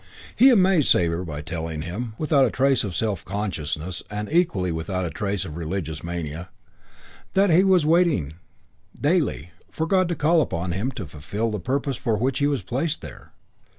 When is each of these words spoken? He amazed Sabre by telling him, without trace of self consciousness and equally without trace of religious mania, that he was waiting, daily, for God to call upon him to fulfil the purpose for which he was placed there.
He 0.35 0.49
amazed 0.49 0.87
Sabre 0.87 1.23
by 1.23 1.41
telling 1.41 1.83
him, 1.83 2.15
without 2.17 2.51
trace 2.53 2.83
of 2.83 2.95
self 2.95 3.23
consciousness 3.23 4.01
and 4.09 4.27
equally 4.31 4.71
without 4.71 5.13
trace 5.13 5.45
of 5.45 5.55
religious 5.57 6.03
mania, 6.03 6.49
that 7.35 7.51
he 7.51 7.63
was 7.63 7.85
waiting, 7.85 8.33
daily, 8.99 9.51
for 9.69 9.85
God 9.85 10.07
to 10.07 10.15
call 10.15 10.41
upon 10.41 10.71
him 10.71 10.89
to 10.93 11.05
fulfil 11.05 11.51
the 11.51 11.59
purpose 11.59 11.97
for 11.97 12.17
which 12.17 12.39
he 12.39 12.47
was 12.47 12.63
placed 12.63 13.01
there. 13.03 13.33